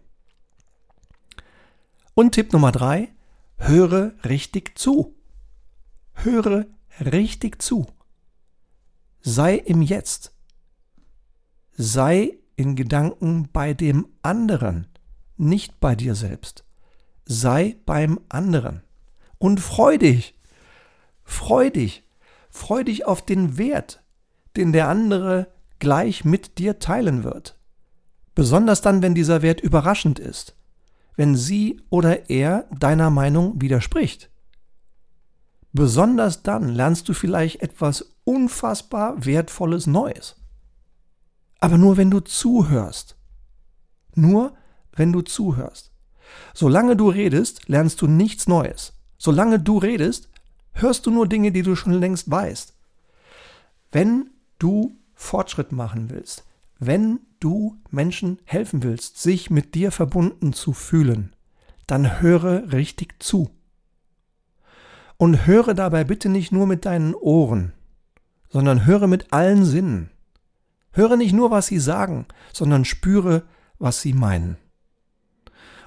Und 2.15 2.33
Tipp 2.33 2.53
Nummer 2.53 2.73
drei, 2.73 3.09
höre 3.57 4.13
richtig 4.25 4.79
zu. 4.79 5.15
Höre 6.15 6.67
richtig 7.01 7.63
zu. 7.63 7.87
Sei 9.21 9.55
im 9.55 9.83
Jetzt. 9.83 10.33
Sei 11.73 12.39
in 12.57 12.75
Gedanken 12.75 13.49
bei 13.53 13.75
dem 13.75 14.09
anderen, 14.23 14.87
nicht 15.37 15.81
bei 15.81 15.95
dir 15.95 16.15
selbst. 16.15 16.65
Sei 17.25 17.77
beim 17.87 18.21
anderen. 18.29 18.83
Und 19.39 19.61
freu 19.61 19.97
dich. 19.97 20.35
Freu 21.23 21.71
dich. 21.71 22.05
Freu 22.51 22.83
dich 22.83 23.07
auf 23.07 23.25
den 23.25 23.57
Wert, 23.57 24.03
den 24.57 24.73
der 24.73 24.89
andere 24.89 25.47
gleich 25.79 26.25
mit 26.25 26.59
dir 26.59 26.81
teilen 26.81 27.23
wird. 27.23 27.57
Besonders 28.35 28.81
dann, 28.81 29.01
wenn 29.01 29.15
dieser 29.15 29.43
Wert 29.43 29.61
überraschend 29.61 30.19
ist 30.19 30.57
wenn 31.21 31.37
sie 31.37 31.83
oder 31.91 32.31
er 32.31 32.67
deiner 32.71 33.11
Meinung 33.11 33.61
widerspricht. 33.61 34.31
Besonders 35.71 36.43
dann 36.43 36.71
lernst 36.71 37.11
du 37.11 37.13
vielleicht 37.13 37.61
etwas 37.61 38.15
unfassbar 38.25 39.23
Wertvolles 39.27 39.87
Neues. 39.87 40.37
Aber 41.59 41.77
nur 41.77 41.99
wenn 41.99 42.11
du 42.11 42.21
zuhörst. 42.21 43.17
Nur 44.15 44.55
wenn 44.97 45.13
du 45.13 45.21
zuhörst. 45.21 45.93
Solange 46.55 46.97
du 46.97 47.11
redest, 47.11 47.69
lernst 47.69 48.01
du 48.01 48.07
nichts 48.07 48.49
Neues. 48.49 48.95
Solange 49.19 49.61
du 49.61 49.77
redest, 49.77 50.31
hörst 50.73 51.05
du 51.05 51.11
nur 51.11 51.29
Dinge, 51.29 51.53
die 51.53 51.61
du 51.61 51.77
schon 51.77 51.93
längst 51.93 52.31
weißt. 52.31 52.73
Wenn 53.93 54.31
du 54.59 54.97
Fortschritt 55.13 55.71
machen 55.71 56.09
willst, 56.09 56.47
wenn 56.81 57.21
du 57.41 57.79
Menschen 57.91 58.41
helfen 58.45 58.83
willst, 58.83 59.19
sich 59.19 59.51
mit 59.51 59.75
dir 59.75 59.93
verbunden 59.93 60.55
zu 60.55 60.73
fühlen, 60.73 61.37
dann 61.87 62.21
höre 62.21 62.73
richtig 62.73 63.23
zu. 63.23 63.51
Und 65.19 65.47
höre 65.47 65.75
dabei 65.75 66.05
bitte 66.05 66.31
nicht 66.31 66.53
nur 66.53 66.67
mit 66.67 66.87
deinen 66.87 67.15
Ohren, 67.15 67.75
sondern 68.49 68.87
höre 68.87 69.07
mit 69.07 69.33
allen 69.33 69.65
Sinnen. 69.67 70.11
Höre 70.93 71.17
nicht 71.17 71.35
nur, 71.35 71.51
was 71.51 71.67
sie 71.67 71.79
sagen, 71.79 72.27
sondern 72.53 72.87
spüre, 72.87 73.45
was 73.79 74.01
sie 74.01 74.15
meinen. 74.15 74.57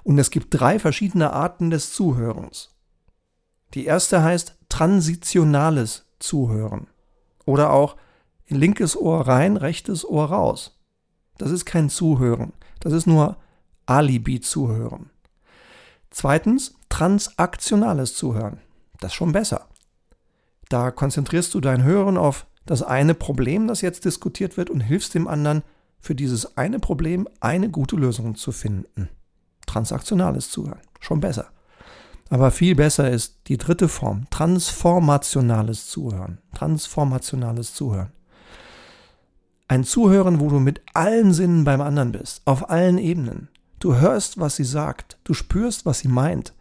Und 0.03 0.19
es 0.19 0.29
gibt 0.29 0.47
drei 0.51 0.77
verschiedene 0.77 1.33
Arten 1.33 1.71
des 1.71 1.91
Zuhörens. 1.93 2.75
Die 3.73 3.85
erste 3.85 4.21
heißt 4.21 4.57
transitionales 4.69 6.05
Zuhören 6.19 6.87
oder 7.45 7.71
auch 7.71 7.97
linkes 8.47 8.95
Ohr 8.95 9.27
rein, 9.27 9.57
rechtes 9.57 10.05
Ohr 10.05 10.25
raus. 10.25 10.72
Das 11.37 11.51
ist 11.51 11.65
kein 11.65 11.89
Zuhören. 11.89 12.53
Das 12.79 12.93
ist 12.93 13.07
nur 13.07 13.37
Alibi-Zuhören. 13.85 15.09
Zweitens, 16.09 16.75
transaktionales 16.89 18.15
Zuhören. 18.15 18.59
Das 18.99 19.11
ist 19.11 19.15
schon 19.15 19.31
besser. 19.31 19.67
Da 20.69 20.91
konzentrierst 20.91 21.53
du 21.53 21.59
dein 21.59 21.83
Hören 21.83 22.17
auf 22.17 22.45
das 22.65 22.81
eine 22.81 23.13
Problem, 23.13 23.67
das 23.67 23.81
jetzt 23.81 24.05
diskutiert 24.05 24.57
wird, 24.57 24.69
und 24.69 24.79
hilfst 24.79 25.13
dem 25.13 25.27
anderen, 25.27 25.63
für 25.99 26.15
dieses 26.15 26.57
eine 26.57 26.79
Problem 26.79 27.27
eine 27.39 27.69
gute 27.69 27.95
Lösung 27.95 28.35
zu 28.35 28.51
finden. 28.51 29.09
Transaktionales 29.65 30.49
Zuhören. 30.49 30.81
Schon 30.99 31.19
besser. 31.19 31.47
Aber 32.29 32.51
viel 32.51 32.75
besser 32.75 33.09
ist 33.09 33.37
die 33.47 33.57
dritte 33.57 33.87
Form, 33.87 34.27
transformationales 34.29 35.87
Zuhören. 35.87 36.39
Transformationales 36.53 37.73
Zuhören. 37.73 38.11
Ein 39.73 39.83
Zuhören, 39.83 40.39
wo 40.39 40.49
du 40.49 40.59
mit 40.59 40.81
allen 40.93 41.33
Sinnen 41.33 41.63
beim 41.63 41.81
anderen 41.81 42.11
bist, 42.11 42.43
auf 42.45 42.69
allen 42.69 42.99
Ebenen. 42.99 43.47
Du 43.79 43.95
hörst, 43.95 44.39
was 44.39 44.55
sie 44.55 44.65
sagt, 44.65 45.17
du 45.23 45.33
spürst, 45.33 45.83
was 45.87 45.97
sie 45.97 46.09
meint. 46.09 46.53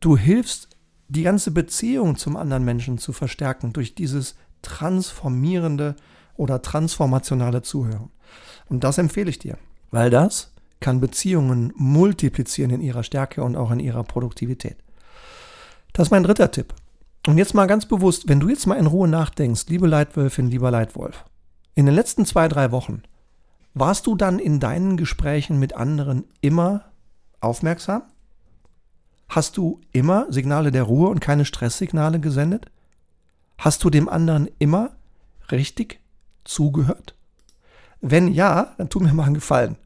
Du 0.00 0.16
hilfst, 0.16 0.70
die 1.08 1.22
ganze 1.22 1.50
Beziehung 1.50 2.16
zum 2.16 2.38
anderen 2.38 2.64
Menschen 2.64 2.96
zu 2.96 3.12
verstärken 3.12 3.74
durch 3.74 3.94
dieses 3.94 4.36
transformierende 4.62 5.96
oder 6.38 6.62
transformationale 6.62 7.60
Zuhören. 7.60 8.08
Und 8.70 8.84
das 8.84 8.96
empfehle 8.96 9.28
ich 9.28 9.38
dir, 9.38 9.58
weil 9.90 10.08
das 10.08 10.54
kann 10.80 11.00
Beziehungen 11.00 11.74
multiplizieren 11.76 12.70
in 12.70 12.80
ihrer 12.80 13.02
Stärke 13.02 13.44
und 13.44 13.54
auch 13.54 13.70
in 13.70 13.80
ihrer 13.80 14.02
Produktivität. 14.02 14.78
Das 15.92 16.06
ist 16.06 16.10
mein 16.10 16.22
dritter 16.22 16.50
Tipp. 16.50 16.72
Und 17.26 17.36
jetzt 17.36 17.52
mal 17.52 17.66
ganz 17.66 17.84
bewusst, 17.84 18.30
wenn 18.30 18.40
du 18.40 18.48
jetzt 18.48 18.66
mal 18.66 18.78
in 18.78 18.86
Ruhe 18.86 19.08
nachdenkst, 19.08 19.66
liebe 19.68 19.86
Leitwölfin, 19.86 20.50
lieber 20.50 20.70
Leitwolf, 20.70 21.26
in 21.74 21.86
den 21.86 21.94
letzten 21.94 22.24
zwei, 22.26 22.48
drei 22.48 22.70
Wochen, 22.70 23.02
warst 23.74 24.06
du 24.06 24.14
dann 24.14 24.38
in 24.38 24.60
deinen 24.60 24.96
Gesprächen 24.96 25.58
mit 25.58 25.74
anderen 25.74 26.24
immer 26.40 26.84
aufmerksam? 27.40 28.02
Hast 29.28 29.56
du 29.56 29.80
immer 29.92 30.26
Signale 30.30 30.70
der 30.70 30.84
Ruhe 30.84 31.08
und 31.08 31.20
keine 31.20 31.44
Stresssignale 31.44 32.20
gesendet? 32.20 32.70
Hast 33.58 33.82
du 33.82 33.90
dem 33.90 34.08
anderen 34.08 34.48
immer 34.58 34.92
richtig 35.50 36.00
zugehört? 36.44 37.16
Wenn 38.00 38.32
ja, 38.32 38.74
dann 38.78 38.90
tu 38.90 39.00
mir 39.00 39.12
mal 39.12 39.24
einen 39.24 39.34
Gefallen. 39.34 39.76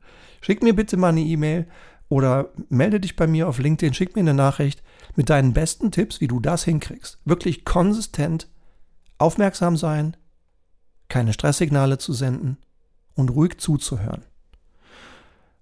Schick 0.40 0.62
mir 0.62 0.74
bitte 0.74 0.96
mal 0.96 1.08
eine 1.08 1.20
E-Mail 1.20 1.66
oder 2.08 2.50
melde 2.68 3.00
dich 3.00 3.16
bei 3.16 3.26
mir 3.26 3.48
auf 3.48 3.58
LinkedIn, 3.58 3.94
schick 3.94 4.14
mir 4.14 4.20
eine 4.20 4.34
Nachricht 4.34 4.82
mit 5.16 5.30
deinen 5.30 5.52
besten 5.52 5.90
Tipps, 5.90 6.20
wie 6.20 6.28
du 6.28 6.40
das 6.40 6.64
hinkriegst. 6.64 7.18
Wirklich 7.24 7.64
konsistent 7.64 8.48
aufmerksam 9.18 9.76
sein, 9.76 10.16
keine 11.08 11.32
Stresssignale 11.32 11.98
zu 11.98 12.12
senden 12.12 12.58
und 13.14 13.30
ruhig 13.30 13.58
zuzuhören. 13.58 14.24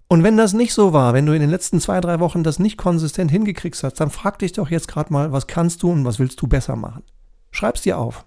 Und 0.09 0.23
wenn 0.23 0.37
das 0.37 0.53
nicht 0.53 0.73
so 0.73 0.93
war, 0.93 1.13
wenn 1.13 1.25
du 1.25 1.33
in 1.33 1.41
den 1.41 1.49
letzten 1.49 1.81
zwei, 1.81 1.99
drei 1.99 2.19
Wochen 2.19 2.43
das 2.43 2.59
nicht 2.59 2.77
konsistent 2.77 3.29
hingekriegt 3.29 3.81
hast, 3.83 3.95
dann 3.95 4.09
frag 4.09 4.39
dich 4.39 4.53
doch 4.53 4.69
jetzt 4.69 4.87
gerade 4.87 5.11
mal, 5.11 5.33
was 5.33 5.47
kannst 5.47 5.83
du 5.83 5.91
und 5.91 6.05
was 6.05 6.19
willst 6.19 6.41
du 6.41 6.47
besser 6.47 6.77
machen? 6.77 7.03
Schreib's 7.51 7.81
dir 7.81 7.97
auf. 7.97 8.25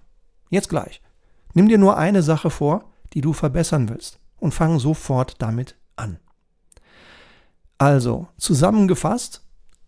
Jetzt 0.49 0.69
gleich. 0.69 1.01
Nimm 1.53 1.67
dir 1.67 1.79
nur 1.79 1.97
eine 1.97 2.21
Sache 2.21 2.49
vor, 2.49 2.85
die 3.13 3.21
du 3.21 3.33
verbessern 3.33 3.89
willst 3.89 4.19
und 4.37 4.53
fang 4.53 4.79
sofort 4.79 5.41
damit 5.41 5.75
an. 5.95 6.19
Also, 7.79 8.27
zusammengefasst, 8.37 9.41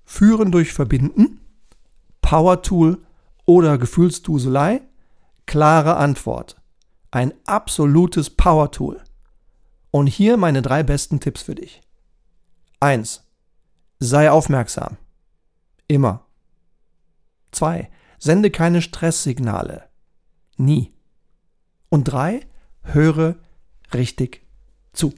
führen 0.03 0.51
durch 0.51 0.73
Verbinden, 0.73 1.41
Power 2.21 2.63
Tool 2.63 2.99
oder 3.45 3.77
Gefühlsduselei, 3.77 4.81
klare 5.45 5.95
Antwort 5.97 6.62
ein 7.13 7.33
absolutes 7.45 8.31
Power-Tool. 8.31 8.99
Und 9.91 10.07
hier 10.07 10.35
meine 10.35 10.63
drei 10.63 10.81
besten 10.81 11.19
Tipps 11.19 11.43
für 11.43 11.53
dich. 11.53 11.81
Eins: 12.79 13.23
Sei 13.99 14.31
aufmerksam. 14.31 14.97
Immer. 15.87 16.25
Zwei: 17.51 17.91
Sende 18.17 18.49
keine 18.49 18.81
Stresssignale. 18.81 19.83
Nie. 20.57 20.91
Und 21.89 22.05
drei: 22.05 22.47
Höre 22.81 23.35
richtig 23.93 24.47
zu. 24.91 25.13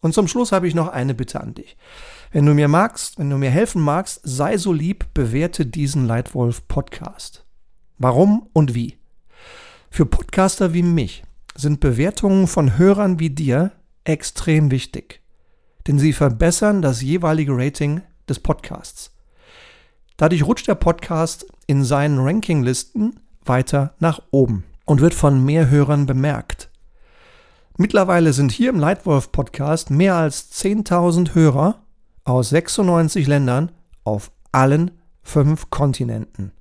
Und 0.00 0.14
zum 0.14 0.28
Schluss 0.28 0.52
habe 0.52 0.68
ich 0.68 0.76
noch 0.76 0.88
eine 0.88 1.14
Bitte 1.14 1.40
an 1.40 1.54
dich. 1.54 1.76
Wenn 2.30 2.46
du 2.46 2.54
mir 2.54 2.68
magst, 2.68 3.18
wenn 3.18 3.28
du 3.28 3.38
mir 3.38 3.50
helfen 3.50 3.82
magst, 3.82 4.20
sei 4.22 4.56
so 4.56 4.72
lieb, 4.72 5.12
bewerte 5.14 5.66
diesen 5.66 6.06
Leitwolf 6.06 6.68
Podcast. 6.68 7.44
Warum 7.98 8.48
und 8.52 8.74
wie? 8.74 8.95
Für 9.90 10.06
Podcaster 10.06 10.74
wie 10.74 10.82
mich 10.82 11.22
sind 11.54 11.80
Bewertungen 11.80 12.46
von 12.46 12.76
Hörern 12.76 13.18
wie 13.18 13.30
dir 13.30 13.72
extrem 14.04 14.70
wichtig, 14.70 15.22
denn 15.86 15.98
sie 15.98 16.12
verbessern 16.12 16.82
das 16.82 17.00
jeweilige 17.02 17.52
Rating 17.56 18.02
des 18.28 18.40
Podcasts. 18.40 19.12
Dadurch 20.16 20.44
rutscht 20.44 20.68
der 20.68 20.74
Podcast 20.74 21.46
in 21.66 21.84
seinen 21.84 22.18
Rankinglisten 22.18 23.20
weiter 23.44 23.94
nach 23.98 24.20
oben 24.30 24.64
und 24.84 25.00
wird 25.00 25.14
von 25.14 25.44
mehr 25.44 25.70
Hörern 25.70 26.06
bemerkt. 26.06 26.70
Mittlerweile 27.78 28.32
sind 28.32 28.52
hier 28.52 28.70
im 28.70 28.80
Lightwolf 28.80 29.32
Podcast 29.32 29.90
mehr 29.90 30.14
als 30.14 30.50
10.000 30.52 31.34
Hörer 31.34 31.82
aus 32.24 32.48
96 32.48 33.26
Ländern 33.26 33.72
auf 34.04 34.30
allen 34.52 34.92
fünf 35.22 35.70
Kontinenten. 35.70 36.52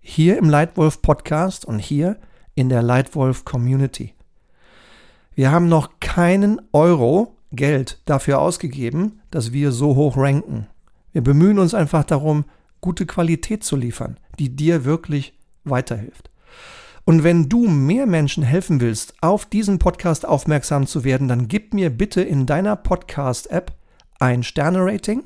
Hier 0.00 0.38
im 0.38 0.48
Lightwolf 0.48 1.02
Podcast 1.02 1.64
und 1.64 1.78
hier 1.78 2.18
in 2.54 2.68
der 2.68 2.82
Lightwolf 2.82 3.44
Community. 3.44 4.14
Wir 5.34 5.50
haben 5.50 5.68
noch 5.68 6.00
keinen 6.00 6.60
Euro 6.72 7.36
Geld 7.52 8.00
dafür 8.04 8.40
ausgegeben, 8.40 9.20
dass 9.30 9.52
wir 9.52 9.72
so 9.72 9.96
hoch 9.96 10.16
ranken. 10.16 10.66
Wir 11.12 11.22
bemühen 11.22 11.58
uns 11.58 11.74
einfach 11.74 12.04
darum, 12.04 12.44
gute 12.80 13.06
Qualität 13.06 13.64
zu 13.64 13.76
liefern, 13.76 14.18
die 14.38 14.54
dir 14.54 14.84
wirklich 14.84 15.38
weiterhilft. 15.64 16.30
Und 17.04 17.24
wenn 17.24 17.48
du 17.48 17.66
mehr 17.66 18.06
Menschen 18.06 18.42
helfen 18.44 18.80
willst, 18.80 19.14
auf 19.22 19.44
diesen 19.46 19.78
Podcast 19.78 20.26
aufmerksam 20.26 20.86
zu 20.86 21.02
werden, 21.04 21.28
dann 21.28 21.48
gib 21.48 21.74
mir 21.74 21.90
bitte 21.90 22.22
in 22.22 22.46
deiner 22.46 22.76
Podcast-App 22.76 23.72
ein 24.20 24.42
Sterne-Rating. 24.42 25.24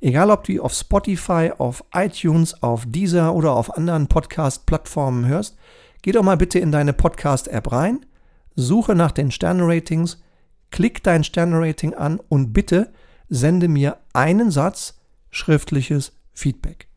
Egal, 0.00 0.30
ob 0.30 0.44
du 0.44 0.62
auf 0.62 0.72
Spotify, 0.72 1.52
auf 1.58 1.84
iTunes, 1.94 2.62
auf 2.62 2.84
Deezer 2.86 3.34
oder 3.34 3.52
auf 3.52 3.76
anderen 3.76 4.06
Podcast-Plattformen 4.06 5.26
hörst, 5.26 5.58
geh 6.02 6.12
doch 6.12 6.22
mal 6.22 6.36
bitte 6.36 6.58
in 6.58 6.72
deine 6.72 6.92
Podcast-App 6.92 7.72
rein, 7.72 8.06
suche 8.54 8.94
nach 8.94 9.12
den 9.12 9.30
Sterne-Ratings, 9.30 10.22
klick 10.70 11.02
dein 11.02 11.24
Sterne-Rating 11.24 11.94
an 11.94 12.20
und 12.28 12.52
bitte 12.52 12.92
sende 13.28 13.68
mir 13.68 13.98
einen 14.12 14.50
Satz 14.50 15.00
schriftliches 15.30 16.12
Feedback. 16.32 16.88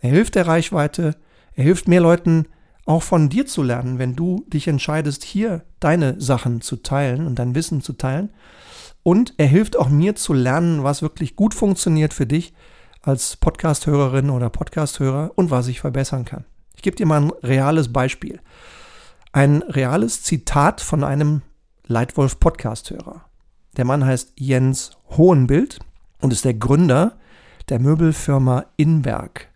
Er 0.00 0.10
hilft 0.10 0.34
der 0.34 0.46
Reichweite, 0.46 1.16
er 1.54 1.64
hilft 1.64 1.88
mehr 1.88 2.00
Leuten, 2.00 2.46
auch 2.86 3.02
von 3.02 3.28
dir 3.28 3.46
zu 3.46 3.62
lernen, 3.62 3.98
wenn 3.98 4.16
du 4.16 4.44
dich 4.48 4.66
entscheidest, 4.66 5.22
hier 5.22 5.62
deine 5.78 6.18
Sachen 6.20 6.62
zu 6.62 6.76
teilen 6.76 7.26
und 7.26 7.38
dein 7.38 7.54
Wissen 7.54 7.82
zu 7.82 7.92
teilen. 7.92 8.30
Und 9.02 9.34
er 9.36 9.46
hilft 9.46 9.76
auch 9.76 9.90
mir 9.90 10.16
zu 10.16 10.32
lernen, 10.32 10.84
was 10.84 11.02
wirklich 11.02 11.36
gut 11.36 11.54
funktioniert 11.54 12.14
für 12.14 12.26
dich 12.26 12.54
als 13.02 13.36
Podcast-Hörerin 13.36 14.30
oder 14.30 14.48
Podcast-Hörer 14.48 15.32
und 15.34 15.50
was 15.50 15.68
ich 15.68 15.80
verbessern 15.80 16.24
kann. 16.24 16.44
Ich 16.78 16.82
gebe 16.82 16.96
dir 16.96 17.06
mal 17.06 17.22
ein 17.22 17.32
reales 17.42 17.92
Beispiel. 17.92 18.38
Ein 19.32 19.62
reales 19.62 20.22
Zitat 20.22 20.80
von 20.80 21.02
einem 21.02 21.42
Leitwolf 21.88 22.38
Podcast-Hörer. 22.38 23.24
Der 23.76 23.84
Mann 23.84 24.04
heißt 24.04 24.34
Jens 24.36 24.92
Hohenbild 25.16 25.80
und 26.20 26.32
ist 26.32 26.44
der 26.44 26.54
Gründer 26.54 27.18
der 27.68 27.80
Möbelfirma 27.80 28.66
Inberg. 28.76 29.48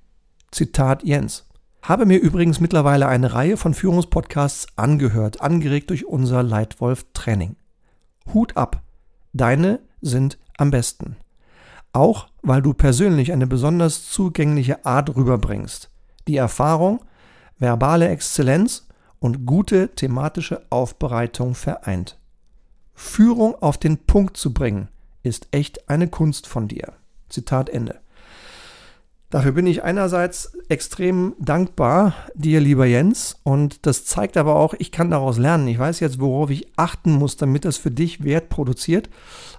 Zitat 0.51 1.05
Jens. 1.05 1.47
Habe 1.81 2.07
mir 2.07 2.19
übrigens 2.19 2.59
mittlerweile 2.59 3.07
eine 3.07 3.33
Reihe 3.33 3.57
von 3.57 3.73
Führungspodcasts 3.73 4.67
angehört, 4.75 5.43
angeregt 5.43 5.91
durch 5.91 6.05
unser 6.05 6.43
Leitwolf-Training. 6.43 7.55
Hut 8.35 8.57
ab, 8.57 8.83
deine 9.33 9.79
sind 10.01 10.39
am 10.59 10.73
besten. 10.73 11.15
Auch 11.93 12.27
weil 12.43 12.63
du 12.63 12.75
persönlich 12.75 13.31
eine 13.31 13.47
besonders 13.47 14.11
zugängliche 14.11 14.85
Art 14.85 15.15
rüberbringst. 15.15 15.89
Die 16.27 16.37
Erfahrung, 16.37 16.99
verbale 17.59 18.09
Exzellenz 18.09 18.87
und 19.19 19.47
gute 19.47 19.89
thematische 19.95 20.63
Aufbereitung 20.71 21.55
vereint. 21.55 22.19
Führung 22.95 23.55
auf 23.55 23.79
den 23.79 23.99
Punkt 23.99 24.37
zu 24.37 24.53
bringen, 24.53 24.89
ist 25.23 25.49
echt 25.51 25.89
eine 25.89 26.09
Kunst 26.09 26.47
von 26.47 26.69
dir. 26.69 26.93
Zitat 27.29 27.71
Ende. 27.71 28.01
Dafür 29.31 29.53
bin 29.53 29.67
ich 29.67 29.83
einerseits 29.83 30.53
extrem 30.69 31.35
dankbar 31.39 32.15
dir, 32.35 32.61
lieber 32.61 32.85
Jens, 32.85 33.41
und 33.45 33.87
das 33.87 34.05
zeigt 34.05 34.37
aber 34.37 34.57
auch, 34.57 34.75
ich 34.79 34.93
kann 34.93 35.11
daraus 35.11 35.39
lernen. 35.39 35.69
Ich 35.69 35.79
weiß 35.79 36.01
jetzt, 36.01 36.21
worauf 36.21 36.51
ich 36.51 36.67
achten 36.77 37.13
muss, 37.13 37.39
damit 37.39 37.65
das 37.65 37.79
für 37.79 37.91
dich 37.91 38.25
Wert 38.25 38.51
produziert. 38.51 39.09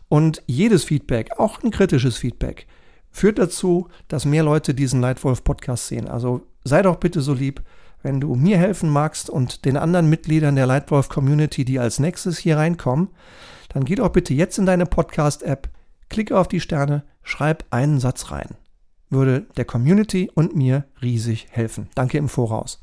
Und 0.09 0.43
jedes 0.45 0.83
Feedback, 0.83 1.39
auch 1.39 1.63
ein 1.63 1.71
kritisches 1.71 2.17
Feedback, 2.17 2.67
führt 3.09 3.39
dazu, 3.39 3.87
dass 4.09 4.25
mehr 4.25 4.43
Leute 4.43 4.75
diesen 4.75 5.01
Leitwolf-Podcast 5.01 5.87
sehen. 5.87 6.07
Also 6.07 6.41
sei 6.63 6.83
doch 6.83 6.97
bitte 6.97 7.21
so 7.21 7.33
lieb, 7.33 7.63
wenn 8.03 8.21
du 8.21 8.35
mir 8.35 8.57
helfen 8.57 8.89
magst 8.89 9.29
und 9.29 9.65
den 9.65 9.77
anderen 9.77 10.09
Mitgliedern 10.09 10.55
der 10.55 10.67
Leitwolf-Community, 10.67 11.65
die 11.65 11.79
als 11.79 11.99
nächstes 11.99 12.37
hier 12.37 12.57
reinkommen, 12.57 13.09
dann 13.69 13.85
geh 13.85 13.95
doch 13.95 14.09
bitte 14.09 14.35
jetzt 14.35 14.59
in 14.59 14.67
deine 14.67 14.85
Podcast-App, 14.85 15.69
klicke 16.09 16.37
auf 16.37 16.47
die 16.47 16.59
Sterne, 16.59 17.03
schreib 17.23 17.65
einen 17.71 17.99
Satz 17.99 18.29
rein 18.29 18.55
würde 19.13 19.45
der 19.55 19.65
Community 19.65 20.29
und 20.33 20.55
mir 20.55 20.85
riesig 21.01 21.47
helfen. 21.51 21.87
Danke 21.95 22.17
im 22.17 22.27
Voraus. 22.27 22.81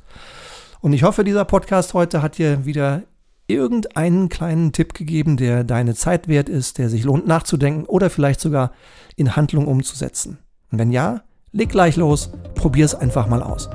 Und 0.81 0.95
ich 0.95 1.03
hoffe, 1.03 1.25
dieser 1.25 1.45
Podcast 1.45 1.93
heute 1.93 2.23
hat 2.23 2.39
dir 2.39 2.65
wieder 2.65 3.03
irgendeinen 3.47 4.29
kleinen 4.29 4.73
Tipp 4.73 4.95
gegeben, 4.95 5.37
der 5.37 5.65
deine 5.65 5.95
Zeit 5.95 6.29
wert 6.29 6.49
ist, 6.49 6.79
der 6.79 6.89
sich 6.89 7.05
lohnt 7.05 7.27
nachzudenken 7.27 7.85
oder 7.85 8.09
vielleicht 8.09 8.41
sogar 8.41 8.73
in 9.17 9.37
Handlung 9.37 9.67
umzusetzen. 9.67 10.39
Und 10.71 10.79
wenn 10.79 10.93
ja, 10.93 11.23
leg 11.53 11.69
gleich 11.69 11.97
los, 11.97 12.31
probier 12.55 12.85
es 12.85 12.95
einfach 12.95 13.27
mal 13.27 13.43
aus. 13.43 13.69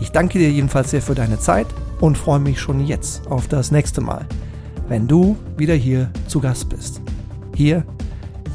Ich 0.00 0.12
danke 0.12 0.38
dir 0.38 0.50
jedenfalls 0.50 0.90
sehr 0.90 1.02
für 1.02 1.14
deine 1.14 1.38
Zeit 1.38 1.66
und 2.00 2.18
freue 2.18 2.40
mich 2.40 2.60
schon 2.60 2.84
jetzt 2.84 3.26
auf 3.28 3.48
das 3.48 3.70
nächste 3.70 4.00
Mal, 4.00 4.26
wenn 4.88 5.06
du 5.06 5.36
wieder 5.56 5.74
hier 5.74 6.10
zu 6.26 6.40
Gast 6.40 6.68
bist. 6.68 7.00
Hier 7.54 7.84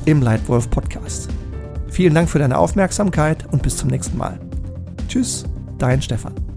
im 0.06 0.22
Leitwolf 0.22 0.70
Podcast. 0.70 1.30
Vielen 1.90 2.14
Dank 2.14 2.30
für 2.30 2.40
deine 2.40 2.58
Aufmerksamkeit 2.58 3.46
und 3.52 3.64
bis 3.64 3.78
zum 3.78 3.90
nächsten 3.90 4.18
Mal. 4.18 4.40
Tschüss, 5.08 5.46
dein 5.78 6.02
Stefan. 6.02 6.49